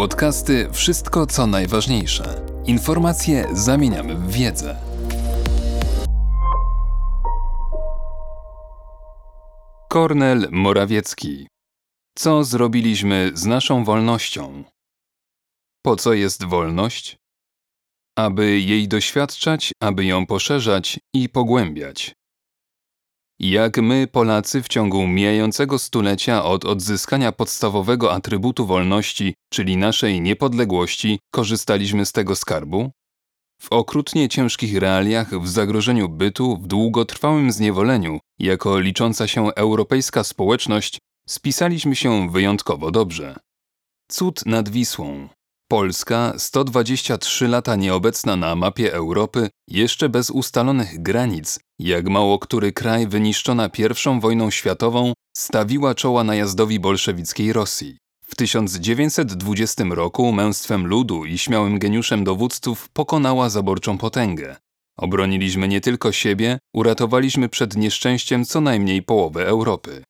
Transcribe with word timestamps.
Podcasty 0.00 0.68
Wszystko 0.72 1.26
co 1.26 1.46
najważniejsze. 1.46 2.46
Informacje 2.66 3.48
zamieniamy 3.52 4.14
w 4.14 4.32
wiedzę. 4.32 4.76
Kornel 9.88 10.48
Morawiecki. 10.50 11.48
Co 12.18 12.44
zrobiliśmy 12.44 13.30
z 13.34 13.46
naszą 13.46 13.84
wolnością? 13.84 14.64
Po 15.82 15.96
co 15.96 16.12
jest 16.12 16.44
wolność? 16.44 17.16
Aby 18.18 18.60
jej 18.60 18.88
doświadczać, 18.88 19.72
aby 19.82 20.04
ją 20.04 20.26
poszerzać 20.26 20.98
i 21.14 21.28
pogłębiać. 21.28 22.12
Jak 23.40 23.78
my, 23.78 24.06
Polacy, 24.06 24.62
w 24.62 24.68
ciągu 24.68 25.06
mijającego 25.06 25.78
stulecia 25.78 26.44
od 26.44 26.64
odzyskania 26.64 27.32
podstawowego 27.32 28.12
atrybutu 28.12 28.66
wolności, 28.66 29.34
czyli 29.52 29.76
naszej 29.76 30.20
niepodległości, 30.20 31.18
korzystaliśmy 31.30 32.06
z 32.06 32.12
tego 32.12 32.36
skarbu? 32.36 32.90
W 33.62 33.72
okrutnie 33.72 34.28
ciężkich 34.28 34.78
realiach, 34.78 35.40
w 35.42 35.48
zagrożeniu 35.48 36.08
bytu, 36.08 36.56
w 36.56 36.66
długotrwałym 36.66 37.52
zniewoleniu, 37.52 38.18
jako 38.38 38.78
licząca 38.78 39.26
się 39.28 39.54
europejska 39.54 40.24
społeczność, 40.24 40.98
spisaliśmy 41.26 41.96
się 41.96 42.30
wyjątkowo 42.30 42.90
dobrze. 42.90 43.36
Cud 44.08 44.46
nad 44.46 44.68
Wisłą. 44.68 45.28
Polska, 45.70 46.34
123 46.38 47.48
lata 47.48 47.76
nieobecna 47.76 48.36
na 48.36 48.56
mapie 48.56 48.92
Europy, 48.92 49.48
jeszcze 49.68 50.08
bez 50.08 50.30
ustalonych 50.30 51.02
granic, 51.02 51.60
jak 51.78 52.08
mało 52.08 52.38
który 52.38 52.72
kraj 52.72 53.06
wyniszczona 53.06 53.70
I 53.78 54.20
wojną 54.20 54.50
światową, 54.50 55.12
stawiła 55.36 55.94
czoła 55.94 56.24
najazdowi 56.24 56.80
bolszewickiej 56.80 57.52
Rosji. 57.52 57.98
W 58.24 58.36
1920 58.36 59.84
roku 59.90 60.32
męstwem 60.32 60.86
ludu 60.86 61.24
i 61.24 61.38
śmiałym 61.38 61.78
geniuszem 61.78 62.24
dowódców 62.24 62.88
pokonała 62.88 63.48
zaborczą 63.48 63.98
potęgę. 63.98 64.56
Obroniliśmy 64.98 65.68
nie 65.68 65.80
tylko 65.80 66.12
siebie, 66.12 66.58
uratowaliśmy 66.74 67.48
przed 67.48 67.76
nieszczęściem 67.76 68.44
co 68.44 68.60
najmniej 68.60 69.02
połowę 69.02 69.46
Europy. 69.46 70.04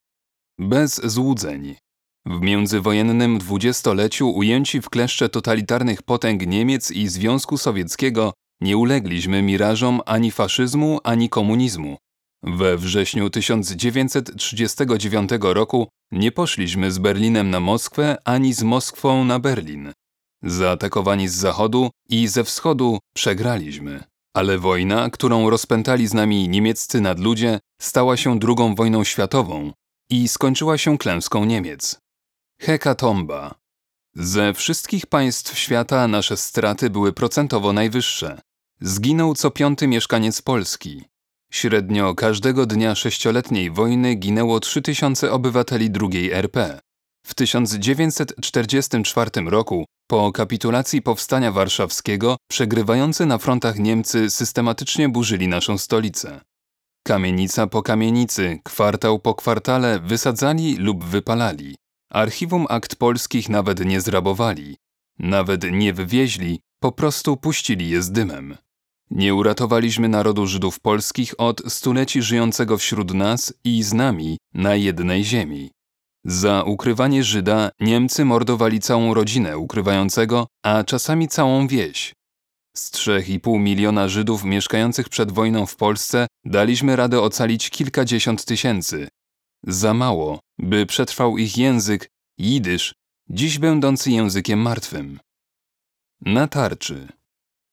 Bez 0.58 1.00
złudzeń. 1.04 1.76
W 2.26 2.40
międzywojennym 2.40 3.38
dwudziestoleciu 3.38 4.30
ujęci 4.30 4.80
w 4.80 4.90
kleszcze 4.90 5.28
totalitarnych 5.28 6.02
potęg 6.02 6.46
Niemiec 6.46 6.90
i 6.90 7.08
Związku 7.08 7.58
Sowieckiego 7.58 8.32
nie 8.60 8.76
ulegliśmy 8.76 9.42
mirażom 9.42 10.00
ani 10.06 10.30
faszyzmu, 10.30 11.00
ani 11.04 11.28
komunizmu. 11.28 11.96
We 12.42 12.76
wrześniu 12.76 13.30
1939 13.30 15.30
roku 15.40 15.88
nie 16.12 16.32
poszliśmy 16.32 16.92
z 16.92 16.98
Berlinem 16.98 17.50
na 17.50 17.60
Moskwę, 17.60 18.16
ani 18.24 18.52
z 18.52 18.62
Moskwą 18.62 19.24
na 19.24 19.38
Berlin. 19.38 19.92
Zaatakowani 20.42 21.28
z 21.28 21.34
zachodu 21.34 21.90
i 22.08 22.28
ze 22.28 22.44
wschodu 22.44 22.98
przegraliśmy. 23.14 24.04
Ale 24.36 24.58
wojna, 24.58 25.10
którą 25.10 25.50
rozpętali 25.50 26.06
z 26.06 26.14
nami 26.14 26.48
niemieccy 26.48 27.00
nadludzie, 27.00 27.58
stała 27.82 28.16
się 28.16 28.38
drugą 28.38 28.74
wojną 28.74 29.04
światową 29.04 29.72
i 30.10 30.28
skończyła 30.28 30.78
się 30.78 30.98
klęską 30.98 31.44
Niemiec. 31.44 32.00
Hekatomba. 32.62 33.54
Ze 34.14 34.54
wszystkich 34.54 35.06
państw 35.06 35.58
świata 35.58 36.08
nasze 36.08 36.36
straty 36.36 36.90
były 36.90 37.12
procentowo 37.12 37.72
najwyższe. 37.72 38.40
Zginął 38.80 39.34
co 39.34 39.50
piąty 39.50 39.88
mieszkaniec 39.88 40.42
Polski. 40.42 41.04
Średnio 41.52 42.14
każdego 42.14 42.66
dnia 42.66 42.94
sześcioletniej 42.94 43.70
wojny 43.70 44.14
ginęło 44.14 44.60
3000 44.60 45.32
obywateli 45.32 45.90
II 46.00 46.32
RP. 46.32 46.80
W 47.26 47.34
1944 47.34 49.30
roku, 49.46 49.84
po 50.06 50.32
kapitulacji 50.32 51.02
Powstania 51.02 51.52
Warszawskiego, 51.52 52.36
przegrywający 52.50 53.26
na 53.26 53.38
frontach 53.38 53.78
Niemcy 53.78 54.30
systematycznie 54.30 55.08
burzyli 55.08 55.48
naszą 55.48 55.78
stolicę. 55.78 56.40
Kamienica 57.06 57.66
po 57.66 57.82
kamienicy, 57.82 58.60
kwartał 58.64 59.18
po 59.18 59.34
kwartale 59.34 60.00
wysadzali 60.00 60.76
lub 60.76 61.04
wypalali. 61.04 61.76
Archiwum 62.12 62.66
akt 62.68 62.96
polskich 62.96 63.48
nawet 63.48 63.84
nie 63.84 64.00
zrabowali, 64.00 64.76
nawet 65.18 65.64
nie 65.72 65.92
wywieźli, 65.92 66.60
po 66.80 66.92
prostu 66.92 67.36
puścili 67.36 67.88
je 67.88 68.02
z 68.02 68.12
dymem. 68.12 68.56
Nie 69.10 69.34
uratowaliśmy 69.34 70.08
narodu 70.08 70.46
Żydów 70.46 70.80
polskich 70.80 71.34
od 71.38 71.62
stuleci 71.72 72.22
żyjącego 72.22 72.78
wśród 72.78 73.14
nas 73.14 73.54
i 73.64 73.82
z 73.82 73.92
nami 73.92 74.38
na 74.54 74.74
jednej 74.74 75.24
ziemi. 75.24 75.70
Za 76.24 76.62
ukrywanie 76.62 77.24
Żyda 77.24 77.70
Niemcy 77.80 78.24
mordowali 78.24 78.80
całą 78.80 79.14
rodzinę 79.14 79.58
ukrywającego, 79.58 80.46
a 80.64 80.84
czasami 80.84 81.28
całą 81.28 81.66
wieś. 81.66 82.12
Z 82.76 82.92
3,5 82.92 83.60
miliona 83.60 84.08
Żydów 84.08 84.44
mieszkających 84.44 85.08
przed 85.08 85.32
wojną 85.32 85.66
w 85.66 85.76
Polsce 85.76 86.26
daliśmy 86.44 86.96
radę 86.96 87.20
ocalić 87.20 87.70
kilkadziesiąt 87.70 88.44
tysięcy. 88.44 89.08
Za 89.66 89.94
mało, 89.94 90.40
by 90.58 90.86
przetrwał 90.86 91.38
ich 91.38 91.58
język, 91.58 92.10
jidysz, 92.38 92.94
dziś 93.30 93.58
będący 93.58 94.10
językiem 94.10 94.58
martwym. 94.58 95.20
Na 96.20 96.48
tarczy. 96.48 97.08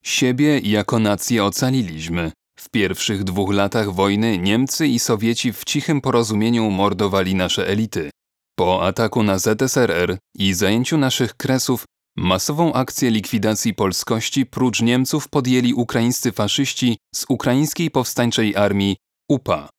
Siebie 0.04 0.60
jako 0.60 1.00
nację 1.00 1.44
ocaliliśmy. 1.44 2.32
W 2.60 2.70
pierwszych 2.70 3.24
dwóch 3.24 3.54
latach 3.54 3.94
wojny 3.94 4.38
Niemcy 4.38 4.88
i 4.88 5.00
Sowieci 5.00 5.54
w 5.54 5.64
cichym 5.64 6.02
porozumieniu 6.02 6.72
mordowali 6.72 7.36
nasze 7.36 7.68
elity. 7.68 8.10
Po 8.56 8.86
ataku 8.88 9.24
na 9.24 9.40
ZSRR 9.40 10.18
i 10.36 10.54
zajęciu 10.54 10.98
naszych 10.98 11.34
kresów 11.34 11.86
masową 12.18 12.74
akcję 12.74 13.12
likwidacji 13.12 13.74
polskości 13.74 14.46
prócz 14.46 14.82
Niemców 14.82 15.28
podjęli 15.30 15.74
ukraińscy 15.74 16.32
faszyści 16.32 16.98
z 17.16 17.26
Ukraińskiej 17.30 17.92
Powstańczej 17.92 18.56
Armii 18.56 18.98
UPA. 19.30 19.70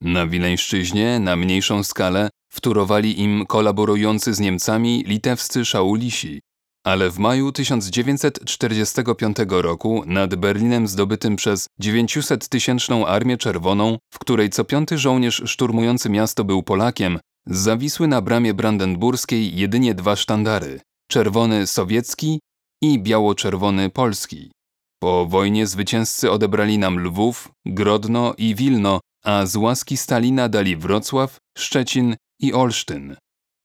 Na 0.00 0.26
Wileńszczyźnie, 0.26 1.20
na 1.20 1.36
mniejszą 1.36 1.82
skalę, 1.82 2.28
wtórowali 2.52 3.20
im 3.20 3.46
kolaborujący 3.46 4.34
z 4.34 4.40
Niemcami 4.40 5.04
litewscy 5.06 5.64
szaulisi. 5.64 6.40
Ale 6.84 7.10
w 7.10 7.18
maju 7.18 7.52
1945 7.52 9.36
roku 9.48 10.02
nad 10.06 10.34
Berlinem 10.34 10.88
zdobytym 10.88 11.36
przez 11.36 11.68
900-tysięczną 11.82 13.04
Armię 13.06 13.36
Czerwoną, 13.36 13.98
w 14.14 14.18
której 14.18 14.50
co 14.50 14.64
piąty 14.64 14.98
żołnierz 14.98 15.42
szturmujący 15.46 16.10
miasto 16.10 16.44
był 16.44 16.62
Polakiem, 16.62 17.18
zawisły 17.46 18.08
na 18.08 18.22
bramie 18.22 18.54
brandenburskiej 18.54 19.56
jedynie 19.56 19.94
dwa 19.94 20.16
sztandary– 20.16 20.80
czerwony 21.12 21.66
sowiecki 21.66 22.40
i 22.82 23.02
biało-czerwony 23.02 23.90
polski. 23.90 24.50
Po 25.02 25.26
wojnie 25.26 25.66
zwycięzcy 25.66 26.30
odebrali 26.30 26.78
nam 26.78 26.98
Lwów, 26.98 27.48
Grodno 27.66 28.34
i 28.38 28.54
Wilno, 28.54 29.00
a 29.26 29.46
z 29.46 29.56
łaski 29.56 29.96
Stalina 29.96 30.48
dali 30.48 30.76
Wrocław, 30.76 31.36
Szczecin 31.58 32.16
i 32.40 32.52
Olsztyn, 32.52 33.16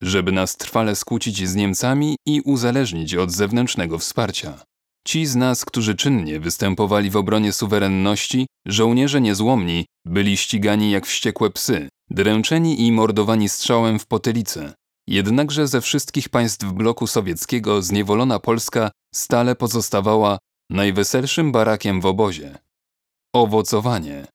żeby 0.04 0.32
nas 0.32 0.58
trwale 0.58 0.96
skłócić 0.96 1.50
z 1.50 1.56
Niemcami 1.56 2.16
i 2.28 2.42
uzależnić 2.42 3.16
od 3.16 3.32
zewnętrznego 3.32 4.00
wsparcia. 4.00 4.64
Ci 5.08 5.26
z 5.26 5.36
nas, 5.36 5.66
którzy 5.66 5.96
czynnie 5.96 6.40
występowali 6.40 7.10
w 7.10 7.18
obronie 7.18 7.54
suwerenności, 7.54 8.48
żołnierze 8.68 9.22
niezłomni, 9.22 9.86
byli 10.06 10.38
ścigani 10.38 10.92
jak 10.92 11.06
wściekłe 11.06 11.50
psy, 11.50 11.90
dręczeni 12.10 12.88
i 12.88 12.92
mordowani 12.92 13.50
strzałem 13.50 14.00
w 14.00 14.08
potylicę. 14.08 14.74
Jednakże 15.08 15.68
ze 15.68 15.82
wszystkich 15.82 16.30
państw 16.30 16.74
bloku 16.74 17.08
sowieckiego 17.08 17.82
zniewolona 17.82 18.40
Polska 18.40 18.92
stale 19.16 19.56
pozostawała 19.56 20.38
najweselszym 20.70 21.52
barakiem 21.52 22.02
w 22.02 22.06
obozie. 22.06 22.58
Owocowanie. 23.36 24.28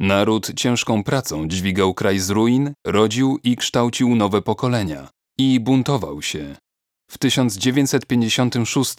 Naród 0.00 0.54
ciężką 0.54 1.04
pracą 1.04 1.48
dźwigał 1.48 1.94
kraj 1.94 2.18
z 2.18 2.30
ruin, 2.30 2.72
rodził 2.86 3.38
i 3.42 3.56
kształcił 3.56 4.14
nowe 4.14 4.42
pokolenia. 4.42 5.08
I 5.38 5.60
buntował 5.60 6.22
się. 6.22 6.56
W 7.10 7.18
1956, 7.18 8.94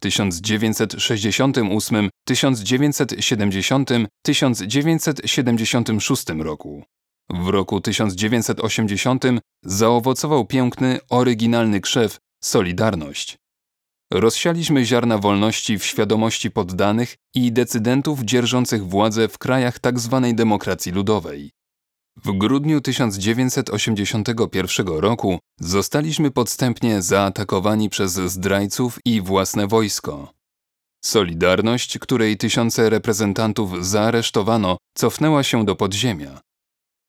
1968, 0.00 2.10
1970, 2.24 3.90
1976 4.22 6.24
roku. 6.38 6.84
W 7.30 7.48
roku 7.48 7.80
1980 7.80 9.24
zaowocował 9.62 10.46
piękny, 10.46 10.98
oryginalny 11.10 11.80
krzew 11.80 12.18
Solidarność. 12.42 13.36
Rozsialiśmy 14.12 14.84
ziarna 14.84 15.18
wolności 15.18 15.78
w 15.78 15.84
świadomości 15.84 16.50
poddanych 16.50 17.16
i 17.34 17.52
decydentów 17.52 18.20
dzierżących 18.20 18.86
władzę 18.86 19.28
w 19.28 19.38
krajach 19.38 19.78
tzw. 19.78 20.20
Tak 20.22 20.34
demokracji 20.34 20.92
ludowej. 20.92 21.50
W 22.24 22.38
grudniu 22.38 22.80
1981 22.80 24.86
roku 24.86 25.38
zostaliśmy 25.60 26.30
podstępnie 26.30 27.02
zaatakowani 27.02 27.90
przez 27.90 28.12
zdrajców 28.12 28.98
i 29.04 29.20
własne 29.20 29.66
wojsko. 29.66 30.32
Solidarność, 31.04 31.98
której 31.98 32.36
tysiące 32.36 32.90
reprezentantów 32.90 33.86
zaaresztowano, 33.86 34.76
cofnęła 34.94 35.42
się 35.42 35.64
do 35.64 35.76
podziemia. 35.76 36.40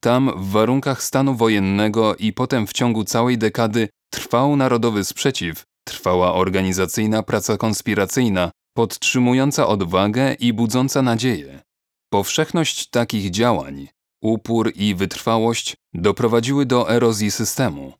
Tam, 0.03 0.31
w 0.37 0.49
warunkach 0.49 1.03
stanu 1.03 1.35
wojennego 1.35 2.15
i 2.15 2.33
potem 2.33 2.67
w 2.67 2.73
ciągu 2.73 3.03
całej 3.03 3.37
dekady, 3.37 3.89
trwał 4.11 4.55
narodowy 4.55 5.03
sprzeciw 5.03 5.63
trwała 5.85 6.33
organizacyjna 6.33 7.23
praca 7.23 7.57
konspiracyjna, 7.57 8.51
podtrzymująca 8.73 9.67
odwagę 9.67 10.33
i 10.33 10.53
budząca 10.53 11.01
nadzieję. 11.01 11.61
Powszechność 12.09 12.89
takich 12.89 13.31
działań, 13.31 13.87
upór 14.21 14.71
i 14.75 14.95
wytrwałość 14.95 15.75
doprowadziły 15.93 16.65
do 16.65 16.89
erozji 16.89 17.31
systemu. 17.31 17.93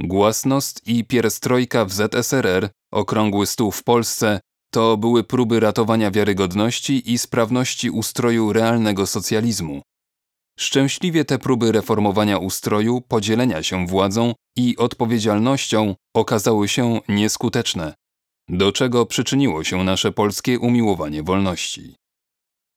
Głasnost 0.00 0.88
i 0.88 1.04
pierstrojka 1.04 1.84
w 1.84 1.92
ZSRR, 1.92 2.70
okrągły 2.92 3.46
stół 3.46 3.70
w 3.70 3.84
Polsce, 3.84 4.40
to 4.70 4.96
były 4.96 5.24
próby 5.24 5.60
ratowania 5.60 6.10
wiarygodności 6.10 7.12
i 7.12 7.18
sprawności 7.18 7.90
ustroju 7.90 8.52
realnego 8.52 9.06
socjalizmu. 9.06 9.82
Szczęśliwie 10.58 11.24
te 11.24 11.38
próby 11.38 11.72
reformowania 11.72 12.38
ustroju, 12.38 13.00
podzielenia 13.00 13.62
się 13.62 13.86
władzą 13.86 14.34
i 14.56 14.76
odpowiedzialnością 14.76 15.94
okazały 16.14 16.68
się 16.68 17.00
nieskuteczne, 17.08 17.94
do 18.48 18.72
czego 18.72 19.06
przyczyniło 19.06 19.64
się 19.64 19.84
nasze 19.84 20.12
polskie 20.12 20.58
umiłowanie 20.58 21.22
wolności. 21.22 21.94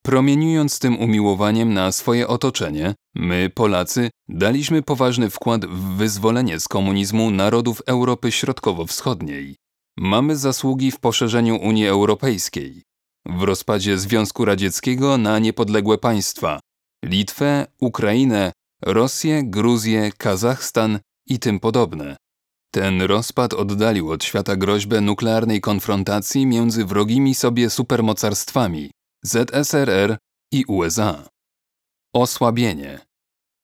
Promieniując 0.06 0.80
tym 0.80 1.00
umiłowaniem 1.00 1.74
na 1.74 1.92
swoje 1.92 2.28
otoczenie, 2.28 2.96
my, 3.16 3.52
Polacy, 3.56 4.10
daliśmy 4.30 4.82
poważny 4.82 5.30
wkład 5.30 5.66
w 5.66 5.98
wyzwolenie 5.98 6.60
z 6.60 6.68
komunizmu 6.68 7.32
narodów 7.32 7.82
Europy 7.86 8.32
Środkowo-Wschodniej. 8.32 9.56
Mamy 9.98 10.36
zasługi 10.38 10.92
w 10.92 11.00
poszerzeniu 11.00 11.56
Unii 11.56 11.88
Europejskiej, 11.88 12.84
w 13.26 13.44
rozpadzie 13.44 13.98
Związku 13.98 14.46
Radzieckiego 14.46 15.18
na 15.18 15.40
niepodległe 15.40 15.98
państwa 15.98 16.60
Litwę, 17.06 17.68
Ukrainę, 17.80 18.52
Rosję, 18.82 19.44
Gruzję, 19.44 20.12
Kazachstan 20.18 21.00
i 21.28 21.40
tym 21.40 21.60
podobne. 21.60 22.18
Ten 22.72 23.02
rozpad 23.02 23.54
oddalił 23.54 24.12
od 24.12 24.24
świata 24.24 24.56
groźbę 24.56 25.02
nuklearnej 25.02 25.62
konfrontacji 25.62 26.46
między 26.46 26.86
wrogimi 26.86 27.36
sobie 27.36 27.70
supermocarstwami 27.70 28.92
ZSRR 29.24 30.18
i 30.52 30.66
USA. 30.66 31.30
Osłabienie. 32.14 33.00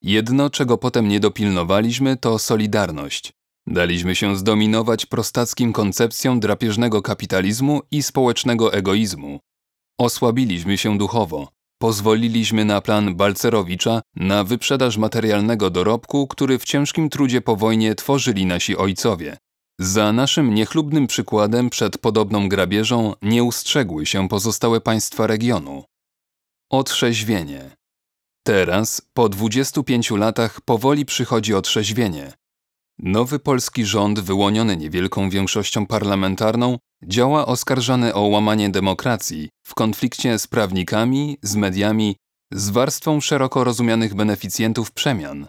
Jedno, 0.02 0.50
czego 0.50 0.78
potem 0.78 1.08
nie 1.08 1.20
dopilnowaliśmy, 1.20 2.18
to 2.18 2.40
solidarność. 2.40 3.34
Daliśmy 3.68 4.16
się 4.16 4.36
zdominować 4.36 5.06
prostackim 5.06 5.74
koncepcjom 5.74 6.40
drapieżnego 6.40 7.02
kapitalizmu 7.02 7.82
i 7.92 8.04
społecznego 8.04 8.74
egoizmu. 8.74 9.40
Osłabiliśmy 10.00 10.78
się 10.78 10.98
duchowo. 10.98 11.48
Pozwoliliśmy 11.82 12.66
na 12.66 12.82
plan 12.82 13.16
Balcerowicza 13.16 14.02
na 14.16 14.44
wyprzedaż 14.44 14.98
materialnego 14.98 15.70
dorobku, 15.70 16.28
który 16.28 16.60
w 16.60 16.64
ciężkim 16.64 17.10
trudzie 17.10 17.42
po 17.42 17.56
wojnie 17.56 17.96
tworzyli 17.96 18.46
nasi 18.46 18.78
ojcowie. 18.78 19.38
Za 19.80 20.12
naszym 20.14 20.54
niechlubnym 20.54 21.08
przykładem 21.08 21.70
przed 21.70 21.98
podobną 21.98 22.50
grabieżą 22.50 23.14
nie 23.22 23.44
ustrzegły 23.44 24.06
się 24.06 24.30
pozostałe 24.30 24.82
państwa 24.82 25.28
regionu. 25.28 25.84
Otrzeźwienie. 26.70 27.72
Teraz, 28.44 29.02
po 29.14 29.30
25 29.30 30.12
latach, 30.12 30.62
powoli 30.62 31.06
przychodzi 31.06 31.54
otrzeźwienie. 31.54 32.34
Nowy 33.00 33.40
polski 33.40 33.86
rząd, 33.86 34.20
wyłoniony 34.20 34.78
niewielką 34.78 35.30
większością 35.30 35.86
parlamentarną, 35.86 36.78
działa 37.04 37.46
oskarżany 37.46 38.14
o 38.14 38.22
łamanie 38.22 38.70
demokracji 38.70 39.50
w 39.64 39.76
konflikcie 39.76 40.40
z 40.40 40.48
prawnikami, 40.48 41.38
z 41.42 41.56
mediami, 41.56 42.16
z 42.52 42.70
warstwą 42.70 43.22
szeroko 43.22 43.64
rozumianych 43.64 44.16
beneficjentów 44.16 44.92
przemian. 44.92 45.48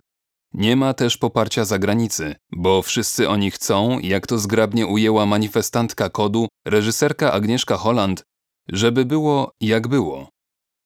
Nie 0.54 0.76
ma 0.76 0.94
też 0.94 1.16
poparcia 1.16 1.64
zagranicy, 1.64 2.34
bo 2.52 2.82
wszyscy 2.82 3.28
oni 3.28 3.50
chcą, 3.50 3.98
jak 3.98 4.26
to 4.26 4.38
zgrabnie 4.38 4.86
ujęła 4.86 5.26
manifestantka 5.26 6.10
kodu, 6.10 6.48
reżyserka 6.66 7.32
Agnieszka 7.32 7.76
Holland, 7.76 8.22
żeby 8.68 9.04
było 9.04 9.52
jak 9.60 9.88
było. 9.88 10.28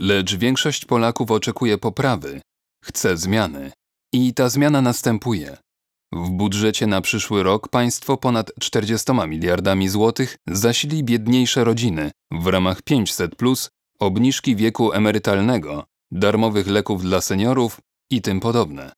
Lecz 0.00 0.36
większość 0.36 0.84
Polaków 0.84 1.30
oczekuje 1.30 1.78
poprawy, 1.78 2.40
chce 2.84 3.16
zmiany. 3.16 3.72
I 4.12 4.34
ta 4.34 4.48
zmiana 4.48 4.82
następuje. 4.82 5.56
W 6.14 6.30
budżecie 6.30 6.86
na 6.86 7.00
przyszły 7.00 7.42
rok 7.42 7.68
państwo 7.68 8.16
ponad 8.16 8.50
40 8.60 9.12
miliardami 9.28 9.88
złotych 9.88 10.36
zasili 10.46 11.04
biedniejsze 11.04 11.64
rodziny 11.64 12.10
w 12.30 12.46
ramach 12.46 12.82
500, 12.82 13.36
plus, 13.36 13.70
obniżki 14.00 14.56
wieku 14.56 14.92
emerytalnego, 14.92 15.84
darmowych 16.10 16.66
leków 16.66 17.02
dla 17.02 17.20
seniorów 17.20 17.80
i 18.10 18.22
tym 18.22 18.40
podobne. 18.40 18.92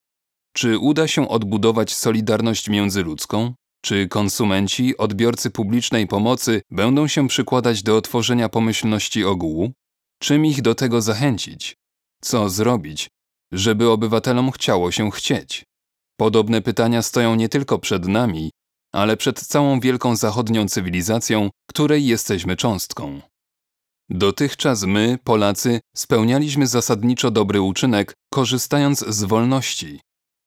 Czy 0.52 0.78
uda 0.78 1.08
się 1.08 1.28
odbudować 1.28 1.94
solidarność 1.94 2.68
międzyludzką? 2.68 3.54
Czy 3.84 4.08
konsumenci, 4.08 4.96
odbiorcy 4.96 5.50
publicznej 5.50 6.06
pomocy 6.06 6.62
będą 6.70 7.08
się 7.08 7.28
przykładać 7.28 7.82
do 7.82 7.96
otworzenia 7.96 8.48
pomyślności 8.48 9.24
ogółu? 9.24 9.72
Czym 10.18 10.46
ich 10.46 10.62
do 10.62 10.74
tego 10.74 11.02
zachęcić? 11.02 11.76
Co 12.22 12.48
zrobić, 12.48 13.08
żeby 13.52 13.90
obywatelom 13.90 14.50
chciało 14.50 14.92
się 14.92 15.10
chcieć? 15.10 15.64
Podobne 16.16 16.62
pytania 16.62 17.02
stoją 17.02 17.34
nie 17.34 17.48
tylko 17.48 17.78
przed 17.78 18.08
nami, 18.08 18.50
ale 18.92 19.16
przed 19.16 19.40
całą 19.40 19.80
wielką 19.80 20.16
zachodnią 20.16 20.68
cywilizacją, 20.68 21.50
której 21.68 22.06
jesteśmy 22.06 22.56
cząstką. 22.56 23.20
Dotychczas 24.10 24.82
my, 24.82 25.18
Polacy, 25.24 25.80
spełnialiśmy 25.96 26.66
zasadniczo 26.66 27.30
dobry 27.30 27.60
uczynek, 27.60 28.14
korzystając 28.34 28.98
z 28.98 29.24
wolności. 29.24 30.00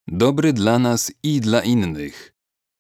Dobry 0.08 0.54
dla 0.54 0.80
nas 0.80 1.12
i 1.24 1.42
dla 1.42 1.62
innych. 1.62 2.34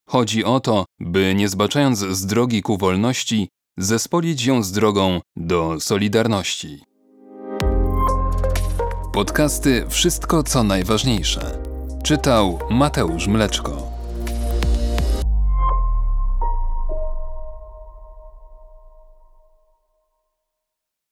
Chodzi 0.09 0.43
o 0.43 0.59
to, 0.59 0.85
by 0.99 1.35
nie 1.35 1.49
zbaczając 1.49 1.99
z 1.99 2.25
drogi 2.25 2.61
ku 2.61 2.77
wolności, 2.77 3.49
zespolić 3.77 4.45
ją 4.45 4.63
z 4.63 4.71
drogą 4.71 5.21
do 5.35 5.79
solidarności. 5.79 6.83
Podcasty 9.13 9.85
Wszystko 9.89 10.43
co 10.43 10.63
najważniejsze. 10.63 11.58
Czytał 12.03 12.59
Mateusz 12.69 13.27
Mleczko. 13.27 13.88